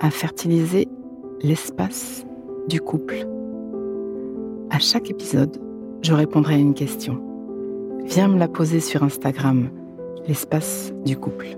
à 0.00 0.10
fertiliser 0.10 0.88
l'espace 1.42 2.24
du 2.68 2.80
couple. 2.80 3.26
À 4.70 4.78
chaque 4.78 5.10
épisode, 5.10 5.60
je 6.02 6.12
répondrai 6.12 6.54
à 6.54 6.58
une 6.58 6.74
question. 6.74 7.22
Viens 8.04 8.28
me 8.28 8.38
la 8.38 8.48
poser 8.48 8.80
sur 8.80 9.02
Instagram, 9.02 9.70
l'espace 10.26 10.92
du 11.04 11.16
couple. 11.16 11.48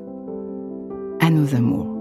À 1.20 1.30
nos 1.30 1.54
amours. 1.54 1.96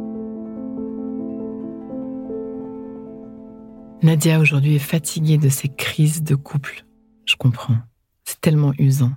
Nadia 4.01 4.39
aujourd'hui 4.39 4.75
est 4.75 4.79
fatiguée 4.79 5.37
de 5.37 5.49
ses 5.49 5.67
crises 5.67 6.23
de 6.23 6.35
couple. 6.35 6.85
Je 7.25 7.35
comprends. 7.35 7.75
C'est 8.23 8.39
tellement 8.39 8.71
usant. 8.79 9.11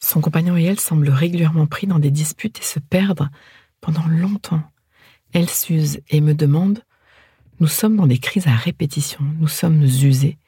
Son 0.00 0.20
compagnon 0.20 0.56
et 0.56 0.64
elle 0.64 0.78
semblent 0.78 1.08
régulièrement 1.08 1.66
pris 1.66 1.86
dans 1.86 1.98
des 1.98 2.10
disputes 2.10 2.58
et 2.58 2.64
se 2.64 2.78
perdre 2.78 3.30
pendant 3.80 4.06
longtemps. 4.06 4.62
Elle 5.32 5.50
s'use 5.50 6.00
et 6.08 6.20
me 6.20 6.34
demande 6.34 6.82
Nous 7.60 7.66
sommes 7.66 7.96
dans 7.96 8.06
des 8.06 8.18
crises 8.18 8.46
à 8.46 8.54
répétition, 8.54 9.20
nous 9.38 9.48
sommes 9.48 9.82
usés. 9.82 10.38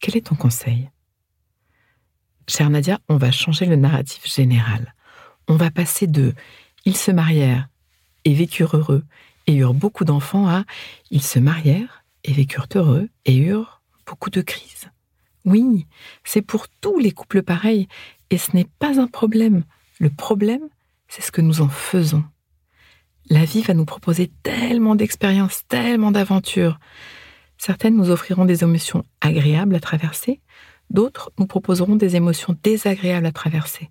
Quel 0.00 0.16
est 0.16 0.26
ton 0.26 0.36
conseil? 0.36 0.88
Chère 2.46 2.70
Nadia, 2.70 2.98
on 3.08 3.16
va 3.16 3.30
changer 3.30 3.66
le 3.66 3.76
narratif 3.76 4.26
général. 4.26 4.94
On 5.48 5.56
va 5.56 5.70
passer 5.70 6.06
de 6.06 6.34
Ils 6.84 6.96
se 6.96 7.10
marièrent 7.10 7.68
et 8.24 8.32
vécurent 8.32 8.76
heureux 8.76 9.04
et 9.46 9.54
eurent 9.54 9.74
beaucoup 9.74 10.04
d'enfants 10.04 10.48
à 10.48 10.64
Ils 11.10 11.22
se 11.22 11.38
marièrent 11.38 12.04
et 12.24 12.32
vécurent 12.32 12.68
heureux 12.74 13.08
et 13.24 13.36
eurent 13.36 13.82
beaucoup 14.06 14.30
de 14.30 14.40
crises. 14.40 14.88
Oui, 15.44 15.86
c'est 16.24 16.42
pour 16.42 16.68
tous 16.68 16.98
les 16.98 17.12
couples 17.12 17.42
pareils 17.42 17.88
et 18.30 18.38
ce 18.38 18.54
n'est 18.54 18.68
pas 18.78 19.00
un 19.00 19.06
problème. 19.06 19.64
Le 19.98 20.10
problème, 20.10 20.68
c'est 21.08 21.22
ce 21.22 21.32
que 21.32 21.40
nous 21.40 21.60
en 21.60 21.68
faisons. 21.68 22.24
La 23.30 23.44
vie 23.44 23.60
va 23.60 23.74
nous 23.74 23.84
proposer 23.84 24.30
tellement 24.42 24.94
d'expériences, 24.94 25.66
tellement 25.68 26.10
d'aventures. 26.10 26.78
Certaines 27.58 27.96
nous 27.96 28.10
offriront 28.10 28.46
des 28.46 28.62
émotions 28.62 29.04
agréables 29.20 29.74
à 29.74 29.80
traverser, 29.80 30.40
d'autres 30.88 31.30
nous 31.38 31.46
proposeront 31.46 31.96
des 31.96 32.16
émotions 32.16 32.56
désagréables 32.62 33.26
à 33.26 33.32
traverser. 33.32 33.90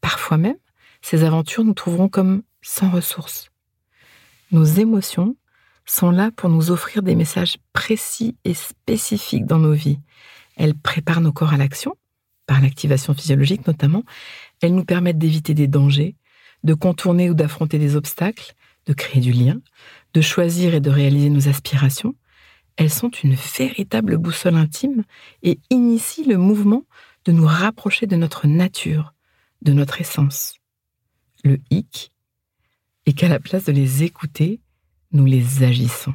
Parfois 0.00 0.38
même, 0.38 0.56
ces 1.02 1.24
aventures 1.24 1.64
nous 1.64 1.74
trouveront 1.74 2.08
comme 2.08 2.42
sans 2.62 2.88
ressources. 2.88 3.50
Nos 4.52 4.64
émotions 4.64 5.36
sont 5.84 6.10
là 6.10 6.30
pour 6.34 6.48
nous 6.48 6.70
offrir 6.70 7.02
des 7.02 7.16
messages 7.16 7.58
précis 7.72 8.36
et 8.44 8.54
spécifiques 8.54 9.46
dans 9.46 9.58
nos 9.58 9.72
vies. 9.72 9.98
Elles 10.56 10.74
préparent 10.74 11.20
nos 11.20 11.32
corps 11.32 11.52
à 11.52 11.56
l'action, 11.56 11.96
par 12.46 12.60
l'activation 12.60 13.12
physiologique 13.12 13.66
notamment. 13.66 14.04
Elles 14.62 14.74
nous 14.74 14.84
permettent 14.84 15.18
d'éviter 15.18 15.54
des 15.54 15.66
dangers, 15.66 16.16
de 16.64 16.74
contourner 16.74 17.28
ou 17.28 17.34
d'affronter 17.34 17.78
des 17.78 17.96
obstacles, 17.96 18.54
de 18.86 18.92
créer 18.92 19.20
du 19.20 19.32
lien, 19.32 19.60
de 20.14 20.20
choisir 20.20 20.74
et 20.74 20.80
de 20.80 20.90
réaliser 20.90 21.30
nos 21.30 21.48
aspirations. 21.48 22.14
Elles 22.76 22.90
sont 22.90 23.10
une 23.10 23.34
véritable 23.34 24.16
boussole 24.16 24.56
intime 24.56 25.04
et 25.42 25.58
initient 25.70 26.26
le 26.26 26.38
mouvement 26.38 26.84
de 27.24 27.32
nous 27.32 27.46
rapprocher 27.46 28.06
de 28.06 28.16
notre 28.16 28.46
nature, 28.46 29.14
de 29.62 29.72
notre 29.72 30.00
essence. 30.00 30.54
Le 31.44 31.58
hic 31.70 32.12
est 33.06 33.12
qu'à 33.12 33.28
la 33.28 33.40
place 33.40 33.64
de 33.64 33.72
les 33.72 34.02
écouter, 34.02 34.60
nous 35.12 35.26
les 35.26 35.62
agissons. 35.62 36.14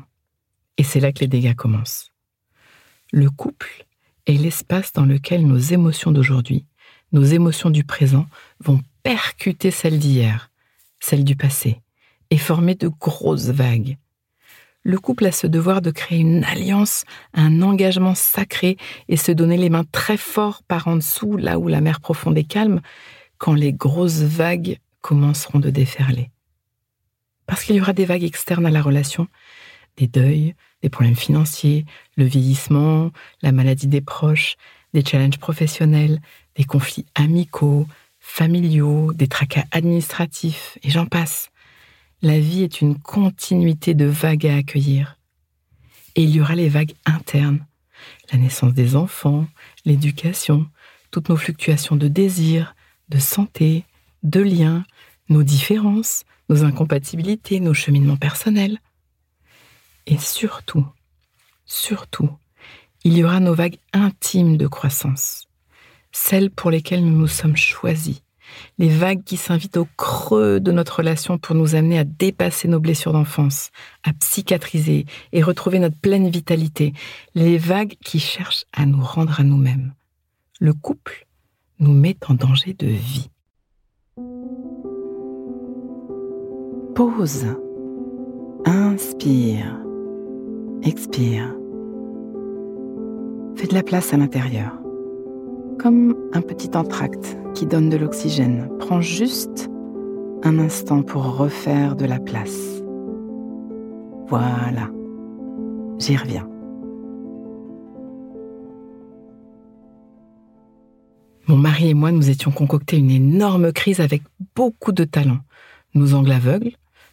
Et 0.77 0.83
c'est 0.83 1.00
là 1.00 1.11
que 1.11 1.19
les 1.19 1.27
dégâts 1.27 1.56
commencent. 1.56 2.11
Le 3.11 3.29
couple 3.29 3.85
est 4.25 4.33
l'espace 4.33 4.91
dans 4.94 5.06
lequel 5.06 5.47
nos 5.47 5.57
émotions 5.57 6.11
d'aujourd'hui, 6.11 6.66
nos 7.11 7.23
émotions 7.23 7.69
du 7.69 7.83
présent 7.83 8.27
vont 8.59 8.81
percuter 9.03 9.72
celles 9.72 10.00
d'hier, 10.00 10.51
celles 11.00 11.23
du 11.23 11.35
passé, 11.35 11.81
et 12.29 12.38
former 12.38 12.75
de 12.75 12.88
grosses 12.88 13.49
vagues. 13.49 13.97
Le 14.83 14.97
couple 14.97 15.25
a 15.25 15.31
ce 15.31 15.47
devoir 15.47 15.81
de 15.81 15.91
créer 15.91 16.19
une 16.19 16.43
alliance, 16.45 17.03
un 17.33 17.61
engagement 17.61 18.15
sacré 18.15 18.77
et 19.09 19.17
se 19.17 19.33
donner 19.33 19.57
les 19.57 19.69
mains 19.69 19.83
très 19.91 20.17
fort 20.17 20.63
par 20.63 20.88
en 20.88 20.95
dessous, 20.95 21.35
là 21.35 21.59
où 21.59 21.67
la 21.67 21.81
mer 21.81 21.99
profonde 21.99 22.38
est 22.38 22.45
calme, 22.45 22.81
quand 23.38 23.53
les 23.53 23.73
grosses 23.73 24.21
vagues 24.21 24.77
commenceront 25.01 25.59
de 25.59 25.69
déferler. 25.69 26.31
Parce 27.47 27.63
qu'il 27.63 27.75
y 27.75 27.81
aura 27.81 27.93
des 27.93 28.05
vagues 28.05 28.23
externes 28.23 28.65
à 28.65 28.71
la 28.71 28.81
relation, 28.81 29.27
des 29.97 30.07
deuils, 30.07 30.55
des 30.81 30.89
problèmes 30.89 31.15
financiers, 31.15 31.85
le 32.15 32.25
vieillissement, 32.25 33.11
la 33.41 33.51
maladie 33.51 33.88
des 33.88 34.01
proches, 34.01 34.55
des 34.94 35.03
challenges 35.03 35.39
professionnels, 35.39 36.21
des 36.55 36.63
conflits 36.63 37.05
amicaux, 37.15 37.88
familiaux, 38.19 39.13
des 39.13 39.27
tracas 39.27 39.65
administratifs, 39.71 40.77
et 40.83 40.89
j'en 40.89 41.05
passe. 41.05 41.49
La 42.23 42.39
vie 42.39 42.63
est 42.63 42.81
une 42.81 42.97
continuité 42.97 43.94
de 43.94 44.05
vagues 44.05 44.47
à 44.47 44.55
accueillir. 44.55 45.19
Et 46.16 46.23
il 46.23 46.31
y 46.31 46.41
aura 46.41 46.55
les 46.55 46.67
vagues 46.67 46.94
internes, 47.05 47.63
la 48.31 48.39
naissance 48.39 48.73
des 48.73 48.95
enfants, 48.95 49.45
l'éducation, 49.85 50.67
toutes 51.11 51.29
nos 51.29 51.38
fluctuations 51.38 51.95
de 51.95 52.07
désir, 52.07 52.75
de 53.09 53.19
santé, 53.19 53.85
de 54.23 54.39
liens, 54.39 54.83
nos 55.29 55.44
différences, 55.44 56.23
nos 56.50 56.63
incompatibilités, 56.63 57.59
nos 57.59 57.75
cheminements 57.75 58.17
personnels. 58.17 58.79
Et 60.07 60.17
surtout, 60.17 60.88
surtout, 61.66 62.31
il 63.03 63.16
y 63.16 63.23
aura 63.23 63.39
nos 63.39 63.53
vagues 63.53 63.77
intimes 63.94 64.57
de 64.57 64.66
croissance, 64.66 65.47
celles 66.11 66.50
pour 66.50 66.72
lesquelles 66.72 67.06
nous 67.06 67.16
nous 67.16 67.27
sommes 67.27 67.57
choisis, 67.57 68.23
les 68.77 68.89
vagues 68.89 69.23
qui 69.23 69.37
s'invitent 69.37 69.77
au 69.77 69.87
creux 69.97 70.59
de 70.59 70.71
notre 70.71 70.97
relation 70.97 71.37
pour 71.37 71.55
nous 71.55 71.75
amener 71.75 71.99
à 71.99 72.03
dépasser 72.03 72.67
nos 72.67 72.79
blessures 72.79 73.13
d'enfance, 73.13 73.71
à 74.03 74.13
psychiatriser 74.13 75.05
et 75.33 75.41
retrouver 75.43 75.79
notre 75.79 75.99
pleine 75.99 76.29
vitalité, 76.29 76.93
les 77.35 77.57
vagues 77.57 77.95
qui 78.03 78.19
cherchent 78.19 78.65
à 78.73 78.85
nous 78.85 79.03
rendre 79.03 79.39
à 79.39 79.43
nous-mêmes. 79.43 79.93
Le 80.59 80.73
couple 80.73 81.27
nous 81.79 81.93
met 81.93 82.17
en 82.27 82.33
danger 82.33 82.73
de 82.73 82.87
vie. 82.87 83.29
Pause. 86.95 87.45
Inspire. 88.65 89.79
Expire. 90.83 91.53
Fais 93.55 93.67
de 93.67 93.73
la 93.73 93.83
place 93.83 94.13
à 94.13 94.17
l'intérieur. 94.17 94.87
Comme 95.79 96.15
un 96.33 96.41
petit 96.41 96.75
entracte 96.75 97.38
qui 97.53 97.65
donne 97.65 97.89
de 97.89 97.97
l'oxygène. 97.97 98.69
Prends 98.79 99.01
juste 99.01 99.69
un 100.44 100.59
instant 100.59 101.03
pour 101.03 101.38
refaire 101.38 101.95
de 101.95 102.06
la 102.06 102.19
place. 102.19 102.81
Voilà. 104.27 104.89
J'y 106.00 106.18
reviens. 106.18 106.47
Mon 111.47 111.57
mari 111.57 111.89
et 111.89 111.94
moi, 111.94 112.12
nous 112.12 112.29
étions 112.29 112.51
concoctés 112.51 112.97
une 112.97 113.12
énorme 113.12 113.71
crise 113.71 114.01
avec 114.01 114.24
beaucoup 114.56 114.91
de 114.91 115.06
talent. 115.06 115.39
Nos 115.94 116.13
angles 116.13 116.33
aveugles, 116.33 116.71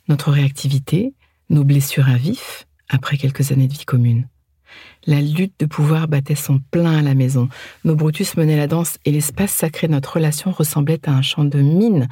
notre 0.09 0.31
réactivité, 0.31 1.15
nos 1.51 1.65
blessures 1.65 2.09
à 2.09 2.17
vif 2.17 2.67
après 2.89 3.17
quelques 3.17 3.53
années 3.53 3.69
de 3.69 3.73
vie 3.73 3.85
commune. 3.85 4.27
La 5.07 5.21
lutte 5.21 5.55
de 5.59 5.67
pouvoir 5.67 6.09
battait 6.09 6.35
son 6.35 6.59
plein 6.71 6.99
à 6.99 7.03
la 7.03 7.15
maison. 7.15 7.49
Nos 7.85 7.95
Brutus 7.95 8.37
menaient 8.37 8.57
la 8.57 8.67
danse 8.67 8.99
et 9.05 9.11
l'espace 9.11 9.53
sacré 9.53 9.87
de 9.87 9.93
notre 9.93 10.15
relation 10.15 10.51
ressemblait 10.51 11.01
à 11.09 11.13
un 11.13 11.23
champ 11.23 11.45
de 11.45 11.61
mine, 11.61 12.09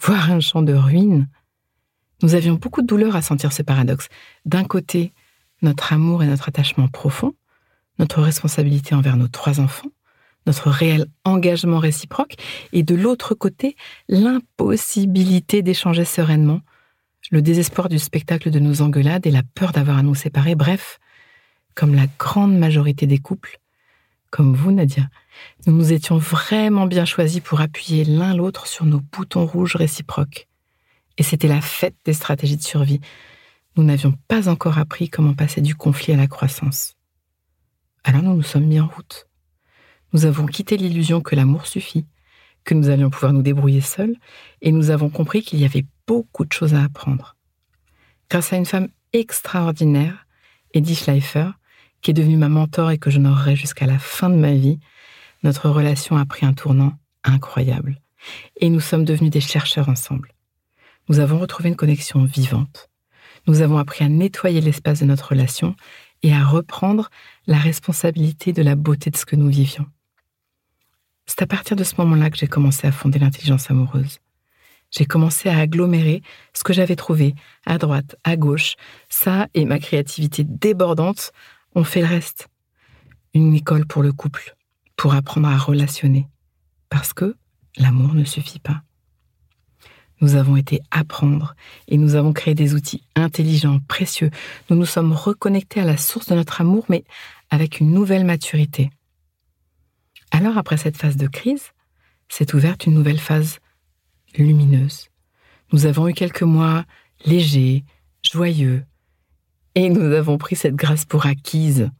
voire 0.00 0.30
un 0.30 0.40
champ 0.40 0.62
de 0.62 0.74
ruines. 0.74 1.28
Nous 2.22 2.34
avions 2.34 2.54
beaucoup 2.54 2.82
de 2.82 2.86
douleur 2.86 3.14
à 3.14 3.22
sentir 3.22 3.52
ce 3.52 3.62
paradoxe. 3.62 4.08
D'un 4.44 4.64
côté, 4.64 5.12
notre 5.62 5.92
amour 5.92 6.22
et 6.22 6.26
notre 6.26 6.48
attachement 6.48 6.88
profond, 6.88 7.34
notre 7.98 8.22
responsabilité 8.22 8.94
envers 8.94 9.16
nos 9.16 9.28
trois 9.28 9.60
enfants, 9.60 9.90
notre 10.46 10.70
réel 10.70 11.06
engagement 11.24 11.78
réciproque, 11.78 12.36
et 12.72 12.82
de 12.82 12.94
l'autre 12.94 13.34
côté, 13.34 13.76
l'impossibilité 14.08 15.62
d'échanger 15.62 16.04
sereinement, 16.04 16.60
le 17.30 17.42
désespoir 17.42 17.88
du 17.88 17.98
spectacle 17.98 18.50
de 18.50 18.58
nos 18.58 18.82
engueulades 18.82 19.26
et 19.26 19.30
la 19.30 19.42
peur 19.42 19.72
d'avoir 19.72 19.98
à 19.98 20.02
nous 20.02 20.14
séparer, 20.14 20.54
bref, 20.54 20.98
comme 21.76 21.94
la 21.94 22.06
grande 22.18 22.58
majorité 22.58 23.06
des 23.06 23.18
couples, 23.18 23.60
comme 24.30 24.54
vous 24.56 24.72
Nadia, 24.72 25.08
nous 25.66 25.74
nous 25.76 25.92
étions 25.92 26.16
vraiment 26.16 26.86
bien 26.86 27.04
choisis 27.04 27.40
pour 27.40 27.60
appuyer 27.60 28.04
l'un 28.04 28.34
l'autre 28.34 28.66
sur 28.66 28.86
nos 28.86 29.00
boutons 29.00 29.46
rouges 29.46 29.76
réciproques. 29.76 30.48
Et 31.18 31.22
c'était 31.22 31.48
la 31.48 31.60
fête 31.60 31.94
des 32.04 32.14
stratégies 32.14 32.56
de 32.56 32.62
survie. 32.62 33.00
Nous 33.76 33.84
n'avions 33.84 34.14
pas 34.26 34.48
encore 34.48 34.78
appris 34.78 35.10
comment 35.10 35.34
passer 35.34 35.60
du 35.60 35.74
conflit 35.74 36.14
à 36.14 36.16
la 36.16 36.26
croissance. 36.26 36.94
Alors 38.04 38.22
nous 38.22 38.34
nous 38.34 38.42
sommes 38.42 38.66
mis 38.66 38.80
en 38.80 38.88
route. 38.88 39.26
Nous 40.12 40.24
avons 40.24 40.46
quitté 40.46 40.76
l'illusion 40.76 41.20
que 41.20 41.36
l'amour 41.36 41.66
suffit, 41.66 42.06
que 42.64 42.74
nous 42.74 42.88
allions 42.88 43.10
pouvoir 43.10 43.32
nous 43.32 43.42
débrouiller 43.42 43.82
seuls, 43.82 44.16
et 44.62 44.72
nous 44.72 44.90
avons 44.90 45.10
compris 45.10 45.42
qu'il 45.42 45.60
y 45.60 45.64
avait 45.64 45.86
beaucoup 46.06 46.46
de 46.46 46.52
choses 46.52 46.74
à 46.74 46.82
apprendre. 46.82 47.36
Grâce 48.30 48.52
à 48.52 48.56
une 48.56 48.66
femme 48.66 48.88
extraordinaire, 49.12 50.26
Edith 50.72 50.98
Schleifer, 50.98 51.50
qui 52.02 52.10
est 52.10 52.14
devenue 52.14 52.36
ma 52.36 52.48
mentor 52.48 52.90
et 52.90 52.98
que 52.98 53.10
j'honorerai 53.10 53.56
jusqu'à 53.56 53.86
la 53.86 53.98
fin 53.98 54.30
de 54.30 54.36
ma 54.36 54.52
vie, 54.52 54.78
notre 55.42 55.68
relation 55.70 56.16
a 56.16 56.24
pris 56.24 56.46
un 56.46 56.52
tournant 56.52 56.94
incroyable. 57.24 58.00
Et 58.60 58.70
nous 58.70 58.80
sommes 58.80 59.04
devenus 59.04 59.30
des 59.30 59.40
chercheurs 59.40 59.88
ensemble. 59.88 60.32
Nous 61.08 61.20
avons 61.20 61.38
retrouvé 61.38 61.68
une 61.68 61.76
connexion 61.76 62.24
vivante. 62.24 62.88
Nous 63.46 63.60
avons 63.60 63.78
appris 63.78 64.04
à 64.04 64.08
nettoyer 64.08 64.60
l'espace 64.60 65.00
de 65.00 65.04
notre 65.04 65.28
relation 65.28 65.76
et 66.22 66.32
à 66.32 66.44
reprendre 66.44 67.10
la 67.46 67.58
responsabilité 67.58 68.52
de 68.52 68.62
la 68.62 68.74
beauté 68.74 69.10
de 69.10 69.16
ce 69.16 69.26
que 69.26 69.36
nous 69.36 69.48
vivions. 69.48 69.86
C'est 71.26 71.42
à 71.42 71.46
partir 71.46 71.76
de 71.76 71.84
ce 71.84 71.94
moment-là 71.98 72.30
que 72.30 72.36
j'ai 72.36 72.46
commencé 72.46 72.86
à 72.86 72.92
fonder 72.92 73.18
l'intelligence 73.18 73.70
amoureuse. 73.70 74.18
J'ai 74.90 75.04
commencé 75.04 75.48
à 75.48 75.58
agglomérer 75.58 76.22
ce 76.54 76.62
que 76.62 76.72
j'avais 76.72 76.96
trouvé 76.96 77.34
à 77.66 77.78
droite, 77.78 78.16
à 78.24 78.36
gauche. 78.36 78.76
Ça 79.08 79.48
et 79.54 79.64
ma 79.64 79.78
créativité 79.78 80.44
débordante 80.44 81.32
ont 81.76 81.84
fait 81.84 82.00
le 82.00 82.06
reste. 82.06 82.48
Une 83.34 83.54
école 83.54 83.86
pour 83.86 84.02
le 84.02 84.12
couple, 84.12 84.56
pour 84.96 85.14
apprendre 85.14 85.48
à 85.48 85.58
relationner. 85.58 86.26
Parce 86.88 87.12
que 87.12 87.36
l'amour 87.76 88.14
ne 88.14 88.24
suffit 88.24 88.58
pas. 88.58 88.82
Nous 90.22 90.34
avons 90.34 90.56
été 90.56 90.80
apprendre 90.90 91.54
et 91.88 91.98
nous 91.98 92.14
avons 92.14 92.32
créé 92.32 92.54
des 92.54 92.74
outils 92.74 93.02
intelligents, 93.14 93.80
précieux. 93.86 94.30
Nous 94.70 94.76
nous 94.76 94.86
sommes 94.86 95.12
reconnectés 95.12 95.80
à 95.80 95.84
la 95.84 95.98
source 95.98 96.28
de 96.28 96.34
notre 96.34 96.62
amour, 96.62 96.86
mais 96.88 97.04
avec 97.50 97.80
une 97.80 97.92
nouvelle 97.92 98.24
maturité. 98.24 98.90
Alors, 100.30 100.56
après 100.56 100.78
cette 100.78 100.96
phase 100.96 101.18
de 101.18 101.26
crise, 101.26 101.72
s'est 102.28 102.54
ouverte 102.54 102.86
une 102.86 102.94
nouvelle 102.94 103.20
phase 103.20 103.58
lumineuse. 104.38 105.10
Nous 105.72 105.84
avons 105.84 106.08
eu 106.08 106.14
quelques 106.14 106.42
mois 106.42 106.84
légers, 107.26 107.84
joyeux, 108.22 108.84
et 109.76 109.90
nous 109.90 110.12
avons 110.12 110.38
pris 110.38 110.56
cette 110.56 110.74
grâce 110.74 111.04
pour 111.04 111.26
acquise. 111.26 111.90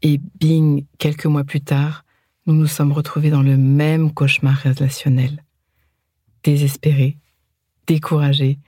Et 0.00 0.18
bing, 0.40 0.86
quelques 0.98 1.26
mois 1.26 1.44
plus 1.44 1.60
tard, 1.60 2.04
nous 2.46 2.54
nous 2.54 2.66
sommes 2.66 2.92
retrouvés 2.92 3.30
dans 3.30 3.42
le 3.42 3.58
même 3.58 4.12
cauchemar 4.12 4.62
relationnel. 4.62 5.44
Désespérés, 6.42 7.18
découragés, 7.86 8.58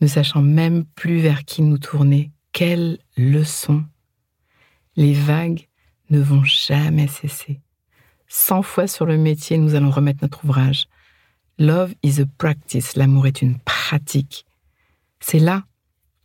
ne 0.00 0.08
sachant 0.08 0.42
même 0.42 0.84
plus 0.84 1.20
vers 1.20 1.44
qui 1.44 1.62
nous 1.62 1.78
tourner. 1.78 2.32
Quelle 2.52 2.98
leçon 3.16 3.84
Les 4.96 5.12
vagues 5.12 5.68
ne 6.10 6.20
vont 6.20 6.42
jamais 6.42 7.06
cesser. 7.06 7.60
Cent 8.26 8.62
fois 8.62 8.88
sur 8.88 9.06
le 9.06 9.16
métier, 9.16 9.58
nous 9.58 9.76
allons 9.76 9.90
remettre 9.90 10.20
notre 10.22 10.44
ouvrage. 10.44 10.88
Love 11.58 11.94
is 12.02 12.20
a 12.20 12.26
practice, 12.36 12.96
l'amour 12.96 13.28
est 13.28 13.42
une 13.42 13.58
pratique. 13.60 14.44
C'est 15.20 15.38
là 15.38 15.64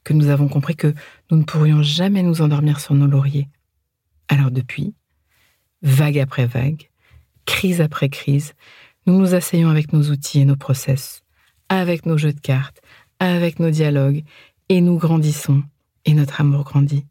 que 0.05 0.13
nous 0.13 0.29
avons 0.29 0.47
compris 0.47 0.77
que 0.77 0.93
nous 1.29 1.37
ne 1.37 1.43
pourrions 1.43 1.83
jamais 1.83 2.23
nous 2.23 2.41
endormir 2.41 2.79
sur 2.79 2.93
nos 2.93 3.07
lauriers. 3.07 3.49
Alors 4.29 4.51
depuis, 4.51 4.93
vague 5.81 6.19
après 6.19 6.45
vague, 6.45 6.89
crise 7.45 7.81
après 7.81 8.07
crise, 8.07 8.53
nous 9.07 9.19
nous 9.19 9.33
asseyons 9.33 9.69
avec 9.69 9.91
nos 9.91 10.09
outils 10.11 10.39
et 10.39 10.45
nos 10.45 10.55
process, 10.55 11.23
avec 11.67 12.05
nos 12.05 12.17
jeux 12.17 12.33
de 12.33 12.39
cartes, 12.39 12.81
avec 13.19 13.59
nos 13.59 13.71
dialogues, 13.71 14.23
et 14.69 14.79
nous 14.79 14.97
grandissons, 14.97 15.63
et 16.05 16.13
notre 16.13 16.39
amour 16.39 16.63
grandit. 16.63 17.05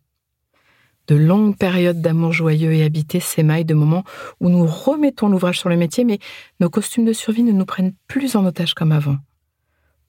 De 1.07 1.17
longues 1.17 1.57
périodes 1.57 2.01
d'amour 2.01 2.33
joyeux 2.33 2.73
et 2.73 2.83
habité 2.83 3.21
s'émaillent 3.21 3.67
de 3.67 3.75
moments 3.75 4.05
où 4.41 4.49
nous 4.49 4.67
remettons 4.67 5.29
l'ouvrage 5.29 5.59
sur 5.59 5.69
le 5.69 5.77
métier, 5.77 6.05
mais 6.05 6.19
nos 6.61 6.71
costumes 6.71 7.05
de 7.05 7.13
survie 7.13 7.43
ne 7.43 7.53
nous 7.53 7.67
prennent 7.67 7.93
plus 8.07 8.37
en 8.37 8.47
otage 8.47 8.75
comme 8.75 8.93
avant, 8.93 9.19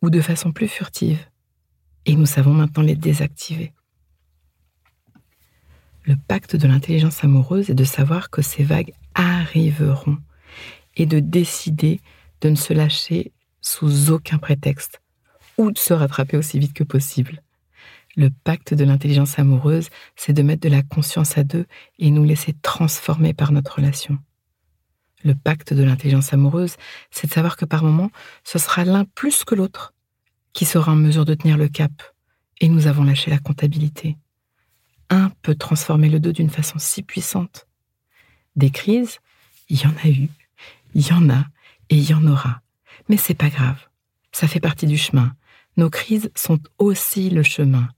ou 0.02 0.10
de 0.10 0.22
façon 0.22 0.52
plus 0.52 0.68
furtive, 0.68 1.20
et 2.06 2.16
nous 2.16 2.26
savons 2.26 2.54
maintenant 2.54 2.84
les 2.84 2.96
désactiver. 2.96 3.74
Le 6.04 6.16
pacte 6.16 6.56
de 6.56 6.68
l'intelligence 6.68 7.24
amoureuse 7.24 7.70
est 7.70 7.76
de 7.76 7.84
savoir 7.84 8.30
que 8.30 8.44
ces 8.44 8.64
vagues 8.64 8.94
arriveront 9.16 10.18
et 10.96 11.06
de 11.06 11.20
décider 11.20 12.00
de 12.42 12.50
ne 12.50 12.56
se 12.56 12.74
lâcher 12.74 13.32
sous 13.62 14.12
aucun 14.12 14.38
prétexte 14.38 15.02
ou 15.58 15.72
de 15.72 15.78
se 15.80 15.94
rattraper 15.94 16.38
aussi 16.38 16.60
vite 16.60 16.74
que 16.74 16.84
possible. 16.84 17.42
Le 18.16 18.30
pacte 18.30 18.74
de 18.74 18.86
l'intelligence 18.86 19.40
amoureuse, 19.40 19.90
c'est 20.16 20.32
de 20.32 20.44
mettre 20.44 20.62
de 20.62 20.70
la 20.70 20.84
conscience 20.84 21.38
à 21.38 21.44
deux 21.44 21.66
et 21.98 22.12
nous 22.12 22.24
laisser 22.24 22.54
transformer 22.62 23.34
par 23.34 23.52
notre 23.52 23.78
relation. 23.78 24.20
Le 25.24 25.34
pacte 25.34 25.74
de 25.74 25.84
l'intelligence 25.84 26.32
amoureuse, 26.34 26.76
c'est 27.10 27.28
de 27.28 27.34
savoir 27.34 27.58
que 27.58 27.66
par 27.66 27.84
moments, 27.84 28.12
ce 28.44 28.60
sera 28.60 28.86
l'un 28.86 29.06
plus 29.06 29.44
que 29.44 29.56
l'autre 29.56 29.95
qui 30.56 30.66
sera 30.66 30.94
en 30.94 30.96
mesure 30.96 31.26
de 31.26 31.36
tenir 31.36 31.58
le 31.58 31.68
cap. 31.68 31.92
Et 32.62 32.70
nous 32.70 32.88
avons 32.88 33.04
lâché 33.04 33.30
la 33.30 33.38
comptabilité. 33.38 34.18
Un 35.10 35.30
peut 35.42 35.54
transformer 35.54 36.10
le 36.10 36.20
deux 36.20 36.34
d'une 36.34 36.50
façon 36.50 36.80
si 36.80 37.04
puissante. 37.04 37.68
Des 38.56 38.72
crises, 38.72 39.20
il 39.70 39.80
y 39.80 39.86
en 39.86 39.94
a 40.04 40.08
eu, 40.08 40.30
il 40.96 41.06
y 41.06 41.12
en 41.12 41.30
a 41.30 41.46
et 41.90 41.98
il 41.98 42.10
y 42.10 42.14
en 42.14 42.26
aura. 42.26 42.62
Mais 43.10 43.18
c'est 43.18 43.36
pas 43.36 43.50
grave. 43.50 43.86
Ça 44.32 44.48
fait 44.48 44.62
partie 44.62 44.88
du 44.88 44.98
chemin. 44.98 45.36
Nos 45.76 45.90
crises 45.90 46.32
sont 46.36 46.60
aussi 46.78 47.30
le 47.30 47.44
chemin. 47.44 47.90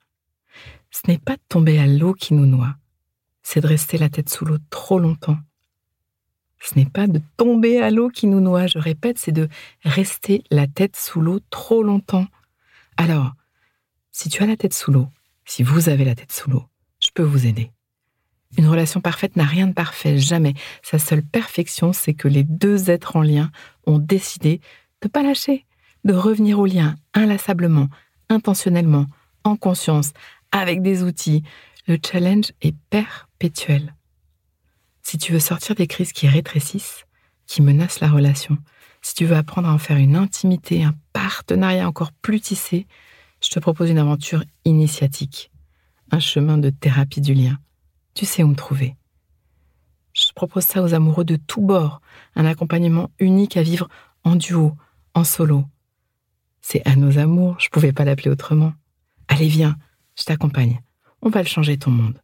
Ce 0.89 1.01
n'est 1.07 1.19
pas 1.19 1.35
de 1.35 1.41
tomber 1.47 1.77
à 1.77 1.85
l'eau 1.85 2.13
qui 2.13 2.33
nous 2.33 2.47
noie, 2.47 2.75
c'est 3.43 3.61
de 3.61 3.67
rester 3.67 3.99
la 3.99 4.09
tête 4.09 4.29
sous 4.29 4.45
l'eau 4.45 4.57
trop 4.71 4.97
longtemps. 4.97 5.37
Ce 6.59 6.73
n'est 6.75 6.89
pas 6.89 7.05
de 7.05 7.21
tomber 7.37 7.79
à 7.79 7.91
l'eau 7.91 8.09
qui 8.09 8.25
nous 8.25 8.41
noie, 8.41 8.65
je 8.65 8.79
répète, 8.79 9.19
c'est 9.19 9.31
de 9.31 9.47
rester 9.83 10.43
la 10.49 10.65
tête 10.65 10.95
sous 10.95 11.21
l'eau 11.21 11.39
trop 11.51 11.83
longtemps. 11.83 12.25
Alors, 12.97 13.33
si 14.11 14.29
tu 14.29 14.41
as 14.43 14.47
la 14.47 14.57
tête 14.57 14.73
sous 14.73 14.91
l'eau, 14.91 15.07
si 15.45 15.63
vous 15.63 15.89
avez 15.89 16.03
la 16.03 16.15
tête 16.15 16.31
sous 16.31 16.49
l'eau, 16.49 16.65
je 16.99 17.09
peux 17.13 17.23
vous 17.23 17.45
aider. 17.45 17.71
Une 18.57 18.67
relation 18.67 19.01
parfaite 19.01 19.35
n'a 19.35 19.43
rien 19.43 19.67
de 19.67 19.73
parfait, 19.73 20.17
jamais. 20.17 20.53
Sa 20.81 20.99
seule 20.99 21.23
perfection, 21.23 21.93
c'est 21.93 22.13
que 22.13 22.27
les 22.27 22.43
deux 22.43 22.89
êtres 22.89 23.15
en 23.15 23.21
lien 23.21 23.51
ont 23.85 23.99
décidé 23.99 24.61
de 25.01 25.07
pas 25.07 25.21
lâcher, 25.21 25.65
de 26.05 26.13
revenir 26.13 26.59
au 26.59 26.65
lien 26.65 26.95
inlassablement, 27.13 27.89
intentionnellement, 28.29 29.05
en 29.43 29.57
conscience, 29.57 30.11
avec 30.51 30.81
des 30.81 31.03
outils. 31.03 31.43
Le 31.87 31.97
challenge 32.03 32.51
est 32.61 32.75
perpétuel. 32.89 33.93
Si 35.03 35.17
tu 35.17 35.33
veux 35.33 35.39
sortir 35.39 35.75
des 35.75 35.87
crises 35.87 36.11
qui 36.11 36.27
rétrécissent, 36.27 37.05
qui 37.45 37.61
menacent 37.61 37.99
la 37.99 38.09
relation, 38.09 38.57
si 39.07 39.13
tu 39.13 39.25
veux 39.25 39.37
apprendre 39.37 39.69
à 39.69 39.73
en 39.73 39.77
faire 39.77 39.95
une 39.95 40.17
intimité, 40.17 40.83
un 40.83 40.93
partenariat 41.13 41.87
encore 41.87 42.11
plus 42.11 42.41
tissé, 42.41 42.87
je 43.41 43.49
te 43.49 43.57
propose 43.57 43.89
une 43.89 43.99
aventure 43.99 44.43
initiatique, 44.65 45.49
un 46.11 46.19
chemin 46.19 46.57
de 46.57 46.69
thérapie 46.71 47.21
du 47.21 47.33
lien. 47.33 47.57
Tu 48.15 48.25
sais 48.25 48.43
où 48.43 48.47
me 48.47 48.55
trouver. 48.55 48.97
Je 50.11 50.25
propose 50.35 50.65
ça 50.65 50.83
aux 50.83 50.93
amoureux 50.93 51.23
de 51.23 51.37
tous 51.37 51.61
bords, 51.61 52.01
un 52.35 52.43
accompagnement 52.43 53.09
unique 53.17 53.55
à 53.55 53.63
vivre 53.63 53.87
en 54.25 54.35
duo, 54.35 54.75
en 55.13 55.23
solo. 55.23 55.63
C'est 56.59 56.85
à 56.85 56.97
nos 56.97 57.17
amours, 57.17 57.55
je 57.61 57.69
pouvais 57.69 57.93
pas 57.93 58.03
l'appeler 58.03 58.29
autrement. 58.29 58.73
Allez, 59.29 59.47
viens, 59.47 59.77
je 60.19 60.25
t'accompagne. 60.25 60.81
On 61.21 61.29
va 61.29 61.41
le 61.41 61.47
changer 61.47 61.77
ton 61.77 61.91
monde. 61.91 62.21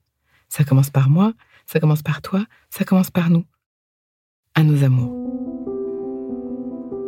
Ça 0.50 0.66
commence 0.66 0.90
par 0.90 1.10
moi, 1.10 1.32
ça 1.66 1.80
commence 1.80 2.02
par 2.02 2.22
toi, 2.22 2.46
ça 2.70 2.84
commence 2.84 3.10
par 3.10 3.30
nous. 3.30 3.46
À 4.54 4.63
nos 4.63 4.84
amours. 4.84 5.42